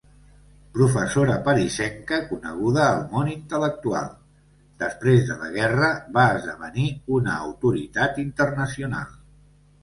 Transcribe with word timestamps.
Professora 0.75 1.33
parisenca 1.47 2.17
coneguda 2.29 2.81
al 2.85 3.01
món 3.11 3.29
intel·lectual, 3.33 4.07
després 4.85 5.29
de 5.33 5.37
la 5.43 5.51
guerra 5.57 5.91
va 6.17 6.25
esdevenir 6.39 6.87
una 7.19 7.37
autoritat 7.45 8.19
internacional. 8.27 9.15